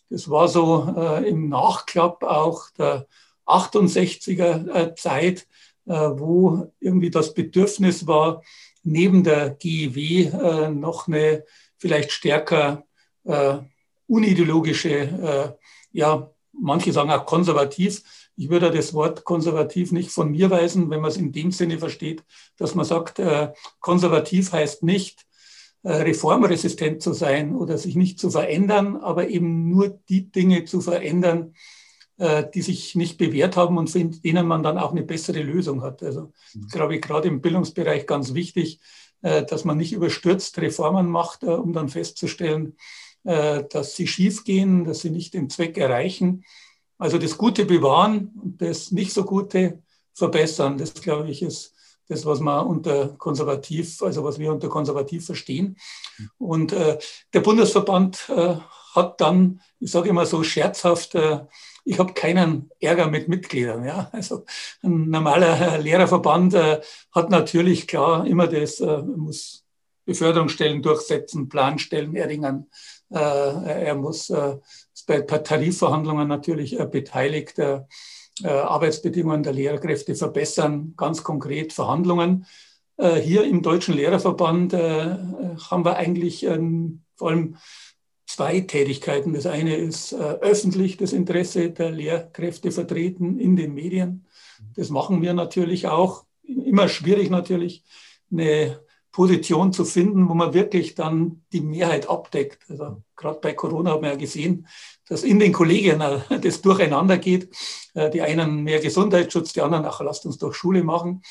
das 0.09 0.29
war 0.29 0.49
so 0.49 0.93
im 1.25 1.47
Nachklapp 1.47 2.23
auch 2.23 2.69
der 2.77 3.07
68er 3.45 4.93
Zeit, 4.97 5.47
wo 5.85 6.69
irgendwie 6.81 7.09
das 7.09 7.33
Bedürfnis 7.33 8.05
war, 8.07 8.43
neben 8.83 9.23
der 9.23 9.51
GEW 9.51 10.69
noch 10.71 11.07
eine 11.07 11.45
vielleicht 11.77 12.11
stärker 12.11 12.83
unideologische 14.05 15.55
ja, 15.93 16.29
manche 16.61 16.93
sagen 16.93 17.11
auch 17.11 17.25
konservativ. 17.25 18.03
Ich 18.37 18.49
würde 18.49 18.71
das 18.71 18.93
Wort 18.93 19.23
konservativ 19.25 19.91
nicht 19.91 20.11
von 20.11 20.31
mir 20.31 20.49
weisen, 20.49 20.89
wenn 20.89 21.01
man 21.01 21.11
es 21.11 21.17
in 21.17 21.31
dem 21.31 21.51
Sinne 21.51 21.79
versteht, 21.79 22.23
dass 22.57 22.75
man 22.75 22.85
sagt, 22.85 23.19
äh, 23.19 23.51
konservativ 23.79 24.51
heißt 24.53 24.83
nicht, 24.83 25.25
reformresistent 25.83 27.01
zu 27.01 27.11
sein 27.11 27.55
oder 27.55 27.75
sich 27.75 27.95
nicht 27.95 28.19
zu 28.19 28.29
verändern, 28.29 28.97
aber 28.97 29.29
eben 29.29 29.67
nur 29.67 29.99
die 30.09 30.31
Dinge 30.31 30.65
zu 30.65 30.79
verändern, 30.79 31.55
die 32.53 32.61
sich 32.61 32.93
nicht 32.93 33.17
bewährt 33.17 33.57
haben 33.57 33.79
und 33.79 33.89
für 33.89 34.03
denen 34.03 34.45
man 34.45 34.61
dann 34.61 34.77
auch 34.77 34.91
eine 34.91 35.01
bessere 35.01 35.41
Lösung 35.41 35.81
hat. 35.81 36.03
Also 36.03 36.33
mhm. 36.53 36.67
glaube 36.67 36.95
ich 36.95 37.01
gerade 37.01 37.27
im 37.27 37.41
Bildungsbereich 37.41 38.05
ganz 38.05 38.35
wichtig, 38.35 38.79
dass 39.21 39.65
man 39.65 39.77
nicht 39.77 39.93
überstürzt 39.93 40.59
Reformen 40.59 41.09
macht, 41.09 41.43
um 41.43 41.73
dann 41.73 41.89
festzustellen, 41.89 42.75
dass 43.23 43.95
sie 43.95 44.07
schiefgehen, 44.07 44.83
dass 44.83 45.01
sie 45.01 45.11
nicht 45.11 45.33
den 45.33 45.49
Zweck 45.49 45.77
erreichen. 45.77 46.43
Also 46.97 47.17
das 47.17 47.37
Gute 47.37 47.65
bewahren 47.65 48.31
und 48.41 48.61
das 48.61 48.91
nicht 48.91 49.13
so 49.13 49.23
Gute 49.23 49.83
verbessern. 50.13 50.77
Das, 50.77 50.93
glaube 50.93 51.29
ich, 51.29 51.41
ist 51.41 51.73
das, 52.07 52.25
was 52.25 52.39
man 52.39 52.67
unter 52.67 53.09
konservativ, 53.17 54.01
also 54.01 54.23
was 54.23 54.37
wir 54.37 54.51
unter 54.51 54.69
konservativ 54.69 55.25
verstehen. 55.25 55.77
Und 56.37 56.73
äh, 56.73 56.99
der 57.33 57.39
Bundesverband 57.39 58.29
äh, 58.29 58.55
hat 58.93 59.21
dann, 59.21 59.61
ich 59.79 59.91
sage 59.91 60.09
immer 60.09 60.25
so 60.25 60.43
scherzhaft, 60.43 61.15
äh, 61.15 61.45
ich 61.85 61.97
habe 61.97 62.13
keinen 62.13 62.69
Ärger 62.79 63.07
mit 63.07 63.27
Mitgliedern. 63.27 63.85
Ja? 63.85 64.09
Also 64.11 64.45
ein 64.83 65.09
normaler 65.09 65.77
Lehrerverband 65.79 66.53
äh, 66.53 66.81
hat 67.13 67.29
natürlich 67.29 67.87
klar 67.87 68.27
immer 68.27 68.47
das, 68.47 68.79
äh, 68.79 69.01
muss 69.01 69.63
Beförderungsstellen 70.05 70.81
durchsetzen, 70.81 71.47
Planstellen 71.47 72.15
erringen. 72.15 72.69
Äh, 73.11 73.85
er 73.85 73.95
muss 73.95 74.29
äh, 74.29 74.57
bei 75.05 75.21
Tarifverhandlungen 75.21 76.27
natürlich 76.27 76.79
äh, 76.79 76.85
beteiligt. 76.85 77.59
Arbeitsbedingungen 78.43 79.43
der 79.43 79.53
Lehrkräfte 79.53 80.15
verbessern, 80.15 80.95
ganz 80.97 81.21
konkret 81.21 81.73
Verhandlungen. 81.73 82.47
Hier 82.97 83.43
im 83.43 83.61
Deutschen 83.61 83.93
Lehrerverband 83.93 84.73
haben 84.73 85.85
wir 85.85 85.95
eigentlich 85.97 86.43
ähm, 86.45 87.03
vor 87.15 87.29
allem 87.29 87.57
zwei 88.25 88.61
Tätigkeiten. 88.61 89.33
Das 89.33 89.45
eine 89.45 89.75
ist 89.75 90.13
öffentlich 90.15 90.97
das 90.97 91.13
Interesse 91.13 91.69
der 91.69 91.91
Lehrkräfte 91.91 92.71
vertreten 92.71 93.37
in 93.37 93.55
den 93.57 93.75
Medien. 93.75 94.25
Das 94.75 94.89
machen 94.89 95.21
wir 95.21 95.33
natürlich 95.33 95.87
auch. 95.87 96.25
Immer 96.43 96.87
schwierig 96.87 97.29
natürlich, 97.29 97.83
eine 98.31 98.79
Position 99.11 99.73
zu 99.73 99.83
finden, 99.83 100.29
wo 100.29 100.33
man 100.33 100.53
wirklich 100.53 100.95
dann 100.95 101.43
die 101.51 101.61
Mehrheit 101.61 102.09
abdeckt. 102.09 102.63
Also 102.69 103.03
gerade 103.15 103.39
bei 103.41 103.53
Corona 103.53 103.91
haben 103.91 104.03
wir 104.03 104.11
ja 104.11 104.15
gesehen, 104.15 104.67
dass 105.07 105.23
in 105.23 105.39
den 105.39 105.51
Kollegien 105.51 106.01
das 106.41 106.61
durcheinander 106.61 107.17
geht. 107.17 107.49
Äh, 107.93 108.09
die 108.09 108.21
einen 108.21 108.63
mehr 108.63 108.79
Gesundheitsschutz, 108.79 109.53
die 109.53 109.61
anderen, 109.61 109.85
ach, 109.85 110.01
lasst 110.01 110.25
uns 110.25 110.37
doch 110.37 110.53
Schule 110.53 110.83
machen. 110.83 111.21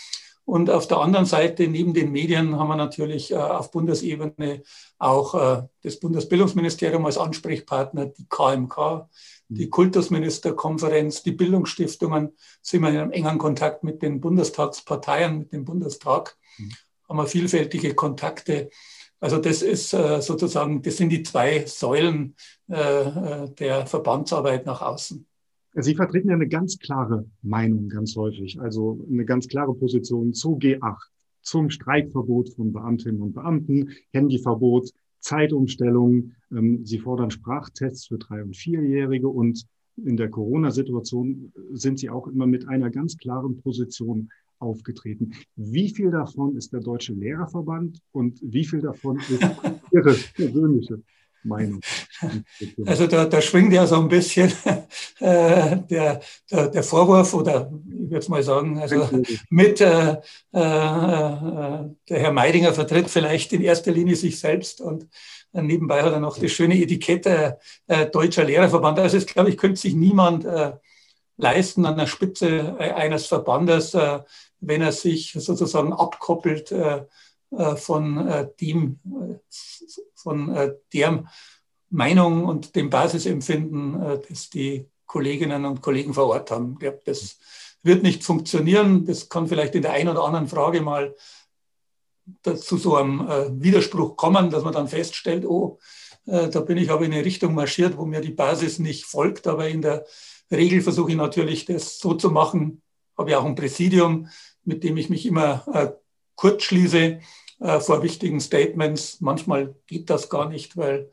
Und 0.45 0.69
auf 0.69 0.89
der 0.89 0.99
anderen 0.99 1.27
Seite, 1.27 1.69
neben 1.69 1.95
den 1.95 2.11
Medien, 2.11 2.59
haben 2.59 2.69
wir 2.69 2.77
natürlich 2.77 3.31
äh, 3.31 3.37
auf 3.37 3.71
Bundesebene 3.71 4.63
auch 4.99 5.35
äh, 5.35 5.63
das 5.83 6.01
Bundesbildungsministerium 6.01 7.07
als 7.07 7.19
Ansprechpartner, 7.19 8.07
die 8.07 8.27
KMK, 8.29 9.09
die 9.49 9.71
Kultusministerkonferenz, 9.71 11.23
die 11.23 11.33
Bildungsstiftungen, 11.33 12.37
sind 12.63 12.83
wir 12.83 12.91
in 12.91 12.97
einem 12.97 13.13
engen 13.13 13.39
Kontakt 13.39 13.85
mit 13.85 14.03
den 14.03 14.21
Bundestagsparteien, 14.21 15.39
mit 15.39 15.53
dem 15.53 15.65
Bundestag, 15.65 16.37
mhm. 16.59 16.73
Haben 17.11 17.19
wir 17.19 17.27
vielfältige 17.27 17.95
Kontakte. 17.95 18.71
Also 19.19 19.39
das 19.39 19.63
ist 19.63 19.93
äh, 19.93 20.23
sozusagen, 20.23 20.81
das 20.81 20.97
sind 20.97 21.11
die 21.11 21.23
zwei 21.23 21.67
Säulen 21.67 22.37
äh, 22.71 22.75
äh, 22.75 23.51
der 23.59 23.87
Verbandsarbeit 23.87 24.65
nach 24.65 24.81
außen. 24.81 25.27
Sie 25.75 25.95
vertreten 25.95 26.29
ja 26.29 26.35
eine 26.35 26.49
ganz 26.49 26.79
klare 26.79 27.27
Meinung 27.43 27.89
ganz 27.89 28.17
häufig, 28.17 28.61
also 28.61 29.05
eine 29.11 29.25
ganz 29.25 29.47
klare 29.47 29.75
Position 29.75 30.33
zu 30.33 30.57
G8, 30.57 30.97
zum 31.43 31.71
Streikverbot 31.71 32.55
von 32.55 32.73
Beamtinnen 32.73 33.21
und 33.21 33.35
Beamten, 33.35 33.91
Handyverbot, 34.13 34.91
Zeitumstellung. 35.19 36.33
Ähm, 36.53 36.87
Sie 36.87 36.99
fordern 36.99 37.31
Sprachtests 37.31 38.07
für 38.07 38.19
Drei- 38.19 38.43
und 38.43 38.57
Vierjährige 38.57 39.29
und 39.29 39.67
in 39.97 40.17
der 40.17 40.31
Corona-Situation 40.31 41.53
sind 41.73 41.99
Sie 41.99 42.09
auch 42.09 42.29
immer 42.29 42.47
mit 42.47 42.69
einer 42.69 42.91
ganz 42.91 43.19
klaren 43.19 43.61
Position 43.61 44.31
aufgetreten. 44.61 45.33
Wie 45.57 45.89
viel 45.89 46.11
davon 46.11 46.57
ist 46.57 46.73
der 46.73 46.81
Deutsche 46.81 47.13
Lehrerverband 47.13 48.01
und 48.13 48.39
wie 48.43 48.65
viel 48.65 48.81
davon 48.81 49.19
ist 49.19 49.41
Ihre 49.93 50.15
persönliche 50.35 51.03
Meinung? 51.43 51.81
Also 52.85 53.07
da, 53.07 53.25
da 53.25 53.41
schwingt 53.41 53.73
ja 53.73 53.87
so 53.87 53.97
ein 53.97 54.09
bisschen 54.09 54.53
äh, 55.21 55.79
der, 55.79 56.21
der, 56.51 56.69
der, 56.69 56.83
Vorwurf 56.83 57.33
oder 57.35 57.73
ich 57.89 58.11
würde 58.11 58.31
mal 58.31 58.43
sagen, 58.43 58.79
also 58.79 59.09
mit 59.49 59.81
äh, 59.81 60.13
äh, 60.13 60.19
der 60.53 61.89
Herr 62.09 62.33
Meidinger 62.33 62.75
vertritt 62.75 63.09
vielleicht 63.09 63.53
in 63.53 63.63
erster 63.63 63.93
Linie 63.93 64.17
sich 64.17 64.39
selbst 64.39 64.81
und 64.81 65.09
nebenbei 65.53 66.03
hat 66.03 66.13
er 66.13 66.21
noch 66.21 66.39
das 66.39 66.53
schöne 66.53 66.81
Etikett 66.81 67.27
äh, 67.27 67.57
Deutscher 68.13 68.45
Lehrerverband. 68.45 68.99
Also 68.99 69.17
es 69.17 69.27
glaube 69.27 69.49
ich, 69.49 69.57
könnte 69.57 69.81
sich 69.81 69.95
niemand 69.95 70.45
äh, 70.45 70.73
leisten 71.37 71.87
an 71.87 71.97
der 71.97 72.07
Spitze 72.07 72.77
eines 72.79 73.27
Verbandes 73.27 73.95
äh, 73.95 74.21
wenn 74.61 74.83
er 74.83 74.93
sich 74.93 75.33
sozusagen 75.33 75.93
abkoppelt 75.93 76.73
äh, 76.73 77.05
äh 77.51 77.77
von 77.77 78.29
äh, 78.29 78.49
dem, 78.61 79.01
von 80.15 80.75
der 80.93 81.25
Meinung 81.89 82.45
und 82.45 82.77
dem 82.77 82.91
Basisempfinden, 82.91 84.21
das 84.29 84.51
die 84.51 84.87
Kolleginnen 85.07 85.65
und 85.65 85.81
Kollegen 85.81 86.15
vor 86.15 86.29
Ort 86.29 86.51
haben. 86.51 86.79
Das 87.05 87.39
wird 87.83 88.03
nicht 88.03 88.23
funktionieren. 88.23 89.07
Das 89.07 89.29
kann 89.29 89.49
vielleicht 89.49 89.75
in 89.75 89.83
der 89.83 89.93
einen 89.93 90.11
oder 90.11 90.25
anderen 90.25 90.47
Frage 90.47 90.83
mal 90.83 91.17
zu 92.45 92.77
so 92.77 92.95
einem 92.95 93.27
Widerspruch 93.61 94.17
kommen, 94.17 94.51
dass 94.51 94.63
man 94.63 94.75
dann 94.75 94.87
feststellt, 94.87 95.45
oh, 95.45 95.81
da 96.27 96.61
bin 96.61 96.77
ich 96.77 96.91
aber 96.91 97.05
in 97.05 97.13
eine 97.13 97.25
Richtung 97.25 97.55
marschiert, 97.55 97.97
wo 97.97 98.05
mir 98.05 98.21
die 98.21 98.31
Basis 98.31 98.79
nicht 98.79 99.05
folgt. 99.05 99.47
Aber 99.47 99.69
in 99.69 99.83
der 99.83 100.07
Regel 100.51 100.81
versuche 100.81 101.11
ich 101.11 101.17
natürlich, 101.17 101.65
das 101.65 101.99
so 101.99 102.15
zu 102.15 102.31
machen. 102.31 102.83
Habe 103.17 103.33
ja 103.33 103.39
auch 103.39 103.45
ein 103.45 103.55
Präsidium, 103.55 104.29
mit 104.65 104.85
dem 104.85 104.97
ich 104.97 105.11
mich 105.11 105.27
immer 105.27 105.65
äh, 105.73 105.89
kurz 106.35 106.65
schließe 106.65 107.21
äh, 107.61 107.81
vor 107.81 108.03
wichtigen 108.03 108.41
Statements. 108.41 109.21
Manchmal 109.21 109.75
geht 109.87 110.11
das 110.11 110.29
gar 110.29 110.49
nicht, 110.49 110.77
weil 110.77 111.11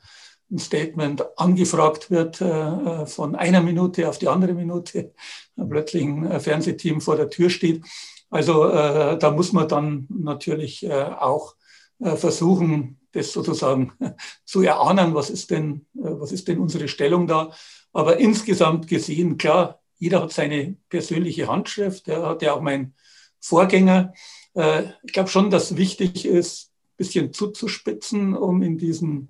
ein 0.50 0.60
Statement 0.60 1.38
angefragt 1.38 2.10
wird 2.10 2.40
äh, 2.42 2.48
äh 2.48 3.06
von 3.06 3.36
einer 3.36 3.62
Minute 3.62 4.08
auf 4.08 4.18
die 4.18 4.30
andere 4.30 4.54
Minute, 4.54 5.14
plötzlich 5.56 6.04
ein 6.04 6.26
äh, 6.26 6.40
Fernsehteam 6.40 7.02
vor 7.02 7.18
der 7.18 7.30
Tür 7.30 7.50
steht. 7.50 7.84
Also 8.30 8.70
äh, 8.70 9.18
da 9.18 9.32
muss 9.32 9.54
man 9.54 9.68
dann 9.68 10.08
natürlich 10.10 10.86
äh, 10.86 11.04
auch 11.04 11.56
äh, 12.00 12.16
versuchen, 12.16 13.00
das 13.12 13.32
sozusagen 13.32 13.94
zu 14.46 14.62
erahnen, 14.62 15.16
was 15.16 15.30
ist 15.30 15.52
denn, 15.52 15.86
äh, 15.96 16.12
was 16.20 16.32
ist 16.32 16.48
denn 16.48 16.60
unsere 16.60 16.88
Stellung 16.88 17.28
da. 17.28 17.52
Aber 17.94 18.18
insgesamt 18.18 18.88
gesehen, 18.88 19.38
klar, 19.38 19.82
jeder 19.98 20.22
hat 20.22 20.32
seine 20.32 20.78
persönliche 20.90 21.48
Handschrift. 21.48 22.08
Er 22.08 22.28
hat 22.28 22.42
ja 22.42 22.54
auch 22.54 22.62
mein 22.62 22.94
Vorgänger. 23.40 24.14
Äh, 24.58 24.84
ich 25.04 25.14
glaube 25.14 25.30
schon, 25.30 25.50
dass 25.50 25.78
wichtig 25.78 26.26
ist, 26.26 26.72
ein 26.72 26.98
bisschen 26.98 27.34
zuzuspitzen, 27.34 28.36
um 28.36 28.62
in 28.62 28.78
diesem 28.78 29.30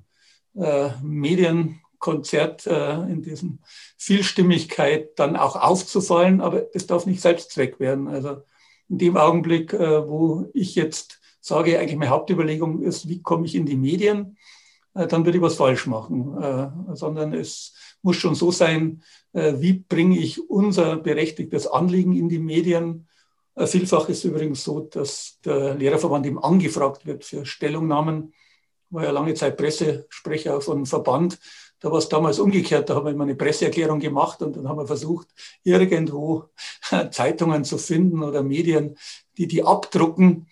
äh, 0.56 0.90
Medienkonzert, 1.04 2.66
äh, 2.66 3.02
in 3.04 3.22
diesem 3.22 3.60
Vielstimmigkeit 3.98 5.20
dann 5.20 5.36
auch 5.36 5.56
aufzufallen. 5.56 6.42
Aber 6.42 6.66
es 6.74 6.88
darf 6.88 7.06
nicht 7.06 7.22
Selbstzweck 7.22 7.80
werden. 7.80 8.08
Also 8.08 8.42
in 8.90 9.00
dem 9.00 9.18
Augenblick, 9.18 9.74
wo 9.74 10.50
ich 10.54 10.76
jetzt 10.76 11.20
sage, 11.42 11.78
eigentlich 11.78 11.98
meine 11.98 12.12
Hauptüberlegung 12.12 12.82
ist, 12.84 13.10
wie 13.10 13.22
komme 13.22 13.46
ich 13.46 13.54
in 13.54 13.66
die 13.66 13.76
Medien, 13.76 14.38
dann 14.94 15.26
würde 15.26 15.38
ich 15.38 15.42
was 15.42 15.56
falsch 15.56 15.88
machen, 15.88 16.96
sondern 16.96 17.34
es 17.34 17.74
muss 18.02 18.16
schon 18.16 18.34
so 18.34 18.50
sein, 18.50 19.04
wie 19.34 19.74
bringe 19.74 20.18
ich 20.18 20.50
unser 20.50 20.96
berechtigtes 20.96 21.68
Anliegen 21.68 22.14
in 22.14 22.30
die 22.30 22.40
Medien, 22.40 23.10
vielfach 23.66 24.08
ist 24.10 24.20
es 24.20 24.26
übrigens 24.26 24.64
so, 24.64 24.82
dass 24.82 25.40
der 25.44 25.74
Lehrerverband 25.76 26.26
ihm 26.26 26.38
angefragt 26.38 27.06
wird 27.06 27.26
für 27.26 27.46
Stellungnahmen. 27.46 28.34
War 28.90 29.04
ja 29.04 29.12
lange 29.12 29.34
Zeit 29.34 29.58
Pressesprecher 29.58 30.62
von 30.62 30.86
Verband. 30.86 31.40
Da 31.80 31.92
war 31.92 31.98
es 31.98 32.10
damals 32.10 32.40
umgekehrt. 32.40 32.90
Da 32.90 32.96
haben 32.96 33.06
wir 33.06 33.12
immer 33.12 33.24
eine 33.24 33.36
Presseerklärung 33.36 34.00
gemacht 34.00 34.42
und 34.42 34.56
dann 34.56 34.68
haben 34.68 34.78
wir 34.78 34.88
versucht, 34.88 35.28
irgendwo 35.64 36.46
Zeitungen 37.12 37.64
zu 37.64 37.78
finden 37.78 38.24
oder 38.24 38.44
Medien, 38.44 38.98
die 39.38 39.48
die 39.48 39.64
abdrucken. 39.64 40.48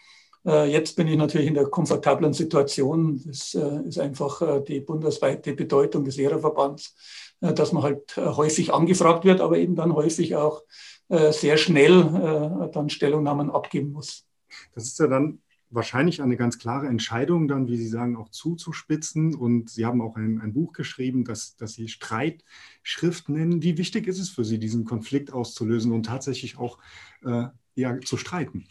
Äh, 0.46 0.72
jetzt 0.72 0.96
bin 0.96 1.08
ich 1.08 1.18
natürlich 1.18 1.48
in 1.48 1.54
der 1.54 1.66
komfortablen 1.66 2.34
Situation. 2.34 3.22
Das 3.26 3.54
äh, 3.54 3.88
ist 3.88 4.00
einfach 4.00 4.64
die 4.64 4.80
bundesweite 4.80 5.54
Bedeutung 5.54 6.06
des 6.06 6.18
Lehrerverbands, 6.18 6.96
dass 7.40 7.72
man 7.72 7.84
halt 7.84 8.18
häufig 8.18 8.74
angefragt 8.74 9.26
wird, 9.26 9.42
aber 9.42 9.58
eben 9.58 9.76
dann 9.76 9.94
häufig 9.94 10.36
auch 10.36 10.62
äh, 10.62 10.95
sehr 11.08 11.58
schnell 11.58 12.00
äh, 12.02 12.72
dann 12.72 12.90
Stellungnahmen 12.90 13.52
abgeben 13.52 13.92
muss. 13.92 14.26
Das 14.74 14.86
ist 14.86 15.00
ja 15.00 15.08
dann 15.08 15.40
wahrscheinlich 15.70 16.22
eine 16.22 16.38
ganz 16.38 16.58
klare 16.58 16.88
Entscheidung, 16.88 17.48
dann, 17.48 17.68
wie 17.68 17.78
Sie 17.78 17.88
sagen, 17.88 18.16
auch 18.16 18.30
zuzuspitzen. 18.30 19.36
Und 19.36 19.70
Sie 19.70 19.86
haben 19.86 20.02
auch 20.02 20.16
ein, 20.16 20.42
ein 20.42 20.54
Buch 20.54 20.74
geschrieben, 20.74 21.26
das, 21.26 21.56
das 21.58 21.74
Sie 21.74 21.90
Streitschrift 21.90 23.30
nennen. 23.30 23.62
Wie 23.62 23.78
wichtig 23.78 24.08
ist 24.08 24.20
es 24.20 24.30
für 24.30 24.46
Sie, 24.46 24.58
diesen 24.58 24.86
Konflikt 24.86 25.32
auszulösen 25.32 25.92
und 25.92 26.06
tatsächlich 26.06 26.58
auch 26.58 26.80
äh, 27.24 27.46
ja, 27.76 28.00
zu 28.00 28.18
streiten? 28.18 28.66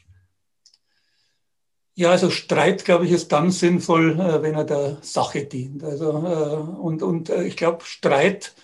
Ja, 1.97 2.11
also 2.11 2.31
Streit, 2.31 2.85
glaube 2.85 3.07
ich, 3.07 3.12
ist 3.12 3.31
dann 3.31 3.53
sinnvoll, 3.53 4.19
äh, 4.19 4.43
wenn 4.43 4.55
er 4.55 4.64
der 4.64 4.99
Sache 5.03 5.45
dient. 5.45 5.85
Also, 5.85 6.11
äh, 6.11 6.81
und, 6.81 7.03
und 7.03 7.31
äh, 7.31 7.45
ich 7.45 7.57
glaube, 7.57 7.85
Streit, 7.85 8.55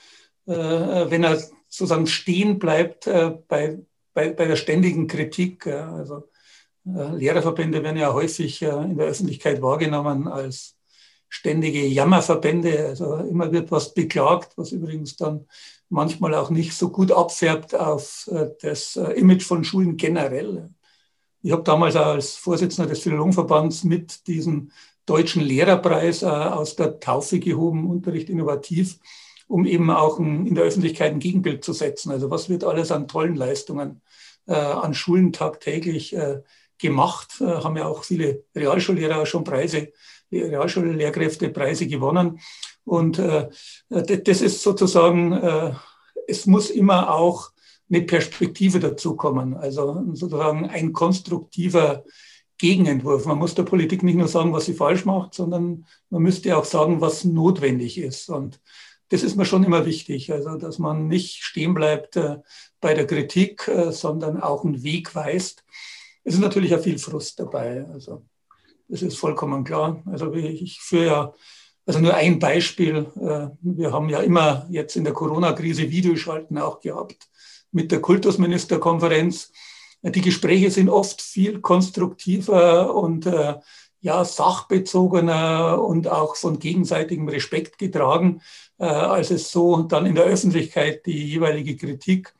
wenn 0.46 1.22
er 1.22 1.40
sozusagen 1.70 2.06
stehen 2.06 2.58
bleibt 2.58 3.06
bei, 3.48 3.78
bei, 4.12 4.30
bei 4.30 4.44
der 4.46 4.56
ständigen 4.56 5.06
Kritik, 5.06 5.66
also 5.66 6.28
Lehrerverbände 6.84 7.82
werden 7.82 7.96
ja 7.96 8.12
häufig 8.12 8.60
in 8.62 8.96
der 8.96 9.06
Öffentlichkeit 9.06 9.62
wahrgenommen 9.62 10.28
als 10.28 10.76
ständige 11.28 11.86
Jammerverbände. 11.86 12.88
Also 12.88 13.16
immer 13.16 13.52
wird 13.52 13.70
was 13.70 13.94
beklagt, 13.94 14.52
was 14.56 14.72
übrigens 14.72 15.16
dann 15.16 15.46
manchmal 15.88 16.34
auch 16.34 16.50
nicht 16.50 16.74
so 16.74 16.90
gut 16.90 17.12
abfärbt 17.12 17.74
auf 17.74 18.28
das 18.62 18.96
Image 18.96 19.44
von 19.44 19.62
Schulen 19.62 19.96
generell. 19.96 20.70
Ich 21.42 21.52
habe 21.52 21.62
damals 21.62 21.96
als 21.96 22.36
Vorsitzender 22.36 22.88
des 22.88 23.00
Philologenverbands 23.02 23.84
mit 23.84 24.26
diesem 24.26 24.72
deutschen 25.06 25.42
Lehrerpreis 25.42 26.22
äh, 26.22 26.26
aus 26.26 26.76
der 26.76 27.00
Taufe 27.00 27.40
gehoben, 27.40 27.88
Unterricht 27.88 28.28
innovativ, 28.28 28.98
um 29.50 29.66
eben 29.66 29.90
auch 29.90 30.18
ein, 30.20 30.46
in 30.46 30.54
der 30.54 30.64
Öffentlichkeit 30.64 31.12
ein 31.12 31.18
Gegenbild 31.18 31.64
zu 31.64 31.72
setzen. 31.72 32.12
Also 32.12 32.30
was 32.30 32.48
wird 32.48 32.62
alles 32.62 32.92
an 32.92 33.08
tollen 33.08 33.34
Leistungen 33.34 34.00
äh, 34.46 34.54
an 34.54 34.94
Schulen 34.94 35.32
tagtäglich 35.32 36.14
äh, 36.14 36.40
gemacht? 36.78 37.40
Äh, 37.40 37.44
haben 37.46 37.76
ja 37.76 37.86
auch 37.86 38.04
viele 38.04 38.44
Realschullehrer 38.54 39.26
schon 39.26 39.42
Preise, 39.42 39.92
Realschullehrkräfte 40.32 41.48
Preise 41.48 41.88
gewonnen. 41.88 42.38
Und 42.84 43.18
äh, 43.18 43.48
das 43.88 44.40
ist 44.40 44.62
sozusagen, 44.62 45.32
äh, 45.32 45.72
es 46.28 46.46
muss 46.46 46.70
immer 46.70 47.12
auch 47.12 47.50
eine 47.90 48.02
Perspektive 48.02 48.78
dazukommen. 48.78 49.56
Also 49.56 50.00
sozusagen 50.12 50.66
ein 50.66 50.92
konstruktiver 50.92 52.04
Gegenentwurf. 52.56 53.26
Man 53.26 53.38
muss 53.38 53.56
der 53.56 53.64
Politik 53.64 54.04
nicht 54.04 54.16
nur 54.16 54.28
sagen, 54.28 54.52
was 54.52 54.66
sie 54.66 54.74
falsch 54.74 55.04
macht, 55.04 55.34
sondern 55.34 55.86
man 56.08 56.22
müsste 56.22 56.56
auch 56.56 56.64
sagen, 56.64 57.00
was 57.00 57.24
notwendig 57.24 57.98
ist. 57.98 58.28
Und 58.28 58.60
das 59.10 59.22
ist 59.24 59.36
mir 59.36 59.44
schon 59.44 59.64
immer 59.64 59.86
wichtig, 59.86 60.32
also 60.32 60.56
dass 60.56 60.78
man 60.78 61.08
nicht 61.08 61.42
stehen 61.42 61.74
bleibt 61.74 62.16
äh, 62.16 62.38
bei 62.80 62.94
der 62.94 63.06
Kritik, 63.06 63.68
äh, 63.68 63.92
sondern 63.92 64.40
auch 64.40 64.64
einen 64.64 64.82
Weg 64.82 65.14
weist. 65.14 65.64
Es 66.24 66.34
ist 66.34 66.40
natürlich 66.40 66.74
auch 66.74 66.80
viel 66.80 66.98
Frust 66.98 67.38
dabei. 67.40 67.86
Also 67.92 68.24
das 68.88 69.02
ist 69.02 69.18
vollkommen 69.18 69.64
klar. 69.64 70.02
Also 70.06 70.32
ich 70.34 70.80
führe 70.80 71.06
ja, 71.06 71.34
also 71.86 71.98
nur 71.98 72.14
ein 72.14 72.38
Beispiel. 72.38 73.06
Äh, 73.16 73.48
wir 73.60 73.92
haben 73.92 74.08
ja 74.08 74.20
immer 74.20 74.66
jetzt 74.70 74.94
in 74.94 75.04
der 75.04 75.12
Corona-Krise 75.12 75.90
Videoschalten 75.90 76.56
auch 76.58 76.80
gehabt 76.80 77.28
mit 77.72 77.90
der 77.90 78.00
Kultusministerkonferenz. 78.00 79.50
Die 80.02 80.20
Gespräche 80.20 80.70
sind 80.70 80.88
oft 80.88 81.20
viel 81.20 81.60
konstruktiver 81.60 82.94
und 82.94 83.26
äh, 83.26 83.56
ja, 84.00 84.24
sachbezogener 84.24 85.82
und 85.82 86.08
auch 86.08 86.36
von 86.36 86.58
gegenseitigem 86.58 87.28
Respekt 87.28 87.78
getragen, 87.78 88.40
äh, 88.78 88.84
als 88.84 89.30
es 89.30 89.50
so 89.50 89.82
dann 89.82 90.06
in 90.06 90.14
der 90.14 90.24
Öffentlichkeit 90.24 91.06
die 91.06 91.28
jeweilige 91.28 91.76
Kritik 91.76 92.34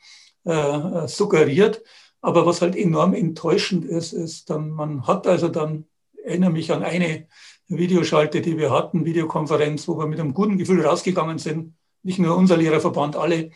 äh, 0.45 1.07
suggeriert. 1.07 1.83
Aber 2.23 2.47
was 2.47 2.63
halt 2.63 2.77
enorm 2.77 3.15
enttäuschend 3.15 3.85
ist, 3.85 4.13
ist 4.13 4.51
dann, 4.51 4.71
man 4.71 5.07
hat 5.07 5.27
also 5.27 5.49
dann, 5.49 5.87
erinnere 6.23 6.51
mich 6.51 6.73
an 6.73 6.83
eine 6.83 7.27
Videoschalte, 7.69 8.41
die 8.41 8.59
wir 8.59 8.71
hatten, 8.71 9.05
Videokonferenz, 9.05 9.87
wo 9.89 9.99
wir 9.99 10.07
mit 10.07 10.21
einem 10.21 10.35
guten 10.35 10.59
Gefühl 10.59 10.85
rausgegangen 10.85 11.39
sind, 11.39 11.75
nicht 12.03 12.19
nur 12.19 12.37
unser 12.37 12.57
Lehrerverband, 12.57 13.17
alle, 13.17 13.51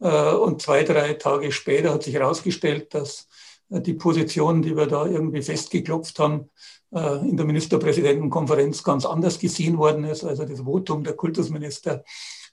äh, 0.00 0.32
und 0.32 0.60
zwei, 0.62 0.82
drei 0.82 1.14
Tage 1.14 1.52
später 1.52 1.94
hat 1.94 2.02
sich 2.02 2.14
herausgestellt, 2.14 2.94
dass 2.94 3.28
die 3.68 3.94
Position, 3.94 4.62
die 4.62 4.76
wir 4.76 4.86
da 4.86 5.06
irgendwie 5.06 5.42
festgeklopft 5.42 6.18
haben, 6.18 6.50
äh, 6.92 7.28
in 7.28 7.36
der 7.36 7.46
Ministerpräsidentenkonferenz 7.46 8.82
ganz 8.82 9.04
anders 9.04 9.38
gesehen 9.38 9.78
worden 9.78 10.04
ist. 10.04 10.24
Also 10.24 10.44
das 10.44 10.60
Votum 10.60 11.04
der 11.04 11.14
Kultusminister 11.14 12.04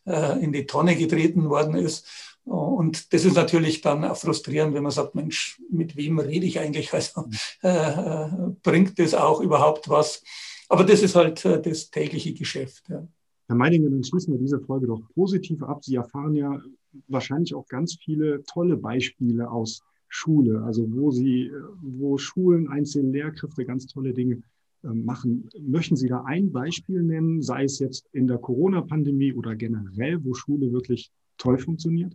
in 0.03 0.51
die 0.51 0.65
Tonne 0.65 0.95
getreten 0.95 1.47
worden 1.47 1.75
ist. 1.75 2.07
Und 2.43 3.13
das 3.13 3.23
ist 3.23 3.35
natürlich 3.35 3.81
dann 3.81 4.03
auch 4.03 4.17
frustrierend, 4.17 4.73
wenn 4.73 4.81
man 4.81 4.91
sagt, 4.91 5.13
Mensch, 5.13 5.61
mit 5.69 5.95
wem 5.95 6.17
rede 6.17 6.47
ich 6.47 6.59
eigentlich? 6.59 6.91
Also 6.91 7.29
äh, 7.61 8.29
bringt 8.63 8.97
das 8.97 9.13
auch 9.13 9.41
überhaupt 9.41 9.89
was? 9.89 10.23
Aber 10.69 10.85
das 10.85 11.03
ist 11.03 11.15
halt 11.15 11.45
das 11.45 11.91
tägliche 11.91 12.33
Geschäft. 12.33 12.89
Ja. 12.89 13.07
Herr 13.51 13.57
Meidinger, 13.57 13.89
dann 13.89 14.03
schließen 14.03 14.33
wir 14.33 14.39
diese 14.39 14.61
Folge 14.61 14.87
doch 14.87 15.01
positiv 15.13 15.61
ab. 15.63 15.83
Sie 15.83 15.95
erfahren 15.95 16.33
ja 16.35 16.61
wahrscheinlich 17.09 17.53
auch 17.53 17.67
ganz 17.67 17.97
viele 18.01 18.43
tolle 18.45 18.77
Beispiele 18.77 19.51
aus 19.51 19.83
Schule, 20.13 20.61
also 20.63 20.85
wo 20.91 21.09
Sie, 21.09 21.51
wo 21.81 22.17
Schulen, 22.17 22.67
einzelne 22.67 23.11
Lehrkräfte 23.11 23.65
ganz 23.65 23.87
tolle 23.87 24.13
Dinge 24.13 24.43
ähm, 24.83 25.05
machen. 25.05 25.49
Möchten 25.57 25.95
Sie 25.95 26.09
da 26.09 26.23
ein 26.25 26.51
Beispiel 26.51 27.01
nennen, 27.01 27.41
sei 27.41 27.63
es 27.63 27.79
jetzt 27.79 28.05
in 28.11 28.27
der 28.27 28.37
Corona-Pandemie 28.37 29.33
oder 29.33 29.55
generell, 29.55 30.23
wo 30.23 30.33
Schule 30.33 30.73
wirklich 30.73 31.11
toll 31.37 31.57
funktioniert? 31.57 32.13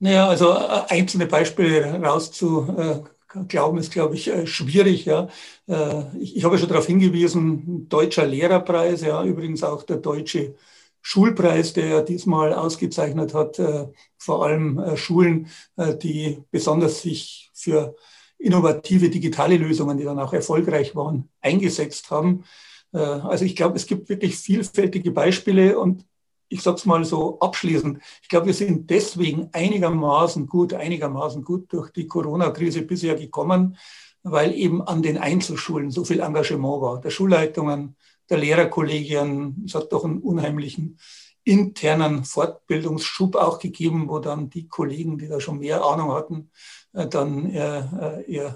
Naja, 0.00 0.28
also 0.28 0.50
äh, 0.50 0.82
einzelne 0.88 1.26
Beispiele 1.26 1.98
rauszuglauben, 2.02 3.78
ist, 3.78 3.92
glaube 3.92 4.14
ich, 4.14 4.28
äh, 4.28 4.46
schwierig. 4.46 5.06
Ja. 5.06 5.28
Äh, 5.66 6.18
ich 6.18 6.44
habe 6.44 6.58
schon 6.58 6.68
darauf 6.68 6.86
hingewiesen, 6.86 7.88
deutscher 7.88 8.26
Lehrerpreis, 8.26 9.00
ja, 9.00 9.24
übrigens 9.24 9.62
auch 9.62 9.82
der 9.84 9.96
deutsche 9.96 10.56
Schulpreis, 11.02 11.72
der 11.72 11.86
ja 11.86 12.02
diesmal 12.02 12.54
ausgezeichnet 12.54 13.34
hat, 13.34 13.58
äh, 13.58 13.88
vor 14.16 14.44
allem 14.44 14.78
äh, 14.78 14.96
Schulen, 14.96 15.48
äh, 15.76 15.96
die 15.96 16.42
besonders 16.50 17.02
sich 17.02 17.50
für 17.52 17.96
innovative 18.38 19.10
digitale 19.10 19.56
Lösungen, 19.56 19.98
die 19.98 20.04
dann 20.04 20.18
auch 20.18 20.32
erfolgreich 20.32 20.96
waren, 20.96 21.28
eingesetzt 21.40 22.10
haben. 22.10 22.42
Also 22.90 23.44
ich 23.44 23.54
glaube, 23.54 23.76
es 23.76 23.86
gibt 23.86 24.08
wirklich 24.08 24.36
vielfältige 24.36 25.12
Beispiele 25.12 25.78
und 25.78 26.04
ich 26.48 26.60
sage 26.60 26.76
es 26.76 26.84
mal 26.84 27.04
so 27.04 27.38
abschließend, 27.38 28.00
ich 28.20 28.28
glaube, 28.28 28.46
wir 28.46 28.54
sind 28.54 28.90
deswegen 28.90 29.48
einigermaßen 29.52 30.46
gut, 30.46 30.74
einigermaßen 30.74 31.44
gut 31.44 31.72
durch 31.72 31.90
die 31.92 32.08
Corona-Krise 32.08 32.82
bisher 32.82 33.14
gekommen, 33.14 33.76
weil 34.24 34.52
eben 34.54 34.82
an 34.82 35.02
den 35.02 35.18
Einzelschulen 35.18 35.90
so 35.90 36.04
viel 36.04 36.20
Engagement 36.20 36.82
war, 36.82 37.00
der 37.00 37.10
Schulleitungen, 37.10 37.96
der 38.30 38.38
Lehrerkollegien. 38.38 39.64
Es 39.66 39.74
hat 39.74 39.92
doch 39.92 40.04
einen 40.04 40.18
unheimlichen 40.18 40.98
internen 41.44 42.24
Fortbildungsschub 42.24 43.36
auch 43.36 43.58
gegeben, 43.58 44.08
wo 44.08 44.18
dann 44.18 44.50
die 44.50 44.68
Kollegen, 44.68 45.18
die 45.18 45.28
da 45.28 45.40
schon 45.40 45.58
mehr 45.58 45.84
Ahnung 45.84 46.12
hatten, 46.12 46.50
äh, 46.92 47.08
dann 47.08 47.50
äh, 47.50 47.80
äh, 48.28 48.52